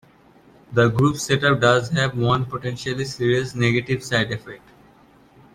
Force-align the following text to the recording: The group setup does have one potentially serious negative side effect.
The 0.73 0.87
group 0.89 1.17
setup 1.17 1.61
does 1.61 1.89
have 1.89 2.17
one 2.17 2.45
potentially 2.45 3.05
serious 3.05 3.53
negative 3.53 4.03
side 4.03 4.31
effect. 4.31 4.67